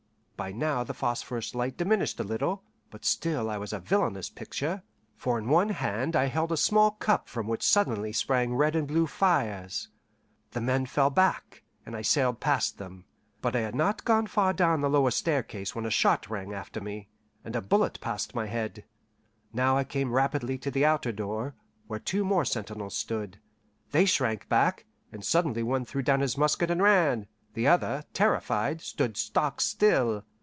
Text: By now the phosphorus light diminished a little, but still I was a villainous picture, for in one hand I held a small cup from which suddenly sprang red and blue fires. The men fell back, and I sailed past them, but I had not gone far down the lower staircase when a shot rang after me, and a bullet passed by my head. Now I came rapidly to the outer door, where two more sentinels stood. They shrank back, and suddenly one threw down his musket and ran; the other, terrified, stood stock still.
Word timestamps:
By 0.41 0.51
now 0.51 0.83
the 0.83 0.95
phosphorus 0.95 1.53
light 1.53 1.77
diminished 1.77 2.19
a 2.19 2.23
little, 2.23 2.63
but 2.89 3.05
still 3.05 3.47
I 3.47 3.59
was 3.59 3.73
a 3.73 3.79
villainous 3.79 4.27
picture, 4.31 4.81
for 5.15 5.37
in 5.37 5.47
one 5.49 5.69
hand 5.69 6.15
I 6.15 6.25
held 6.25 6.51
a 6.51 6.57
small 6.57 6.89
cup 6.89 7.29
from 7.29 7.45
which 7.47 7.61
suddenly 7.61 8.11
sprang 8.11 8.55
red 8.55 8.75
and 8.75 8.87
blue 8.87 9.05
fires. 9.05 9.89
The 10.49 10.59
men 10.59 10.87
fell 10.87 11.11
back, 11.11 11.61
and 11.85 11.95
I 11.95 12.01
sailed 12.01 12.39
past 12.39 12.79
them, 12.79 13.05
but 13.39 13.55
I 13.55 13.59
had 13.59 13.75
not 13.75 14.03
gone 14.03 14.25
far 14.25 14.51
down 14.51 14.81
the 14.81 14.89
lower 14.89 15.11
staircase 15.11 15.75
when 15.75 15.85
a 15.85 15.91
shot 15.91 16.27
rang 16.27 16.53
after 16.55 16.81
me, 16.81 17.07
and 17.45 17.55
a 17.55 17.61
bullet 17.61 18.01
passed 18.01 18.33
by 18.33 18.45
my 18.45 18.47
head. 18.47 18.83
Now 19.53 19.77
I 19.77 19.83
came 19.83 20.11
rapidly 20.11 20.57
to 20.57 20.71
the 20.71 20.85
outer 20.87 21.11
door, 21.11 21.53
where 21.85 21.99
two 21.99 22.25
more 22.25 22.45
sentinels 22.45 22.97
stood. 22.97 23.39
They 23.91 24.05
shrank 24.05 24.49
back, 24.49 24.87
and 25.11 25.23
suddenly 25.23 25.61
one 25.61 25.85
threw 25.85 26.01
down 26.01 26.21
his 26.21 26.35
musket 26.35 26.71
and 26.71 26.81
ran; 26.81 27.27
the 27.53 27.67
other, 27.67 28.05
terrified, 28.13 28.81
stood 28.81 29.17
stock 29.17 29.61
still. 29.61 30.23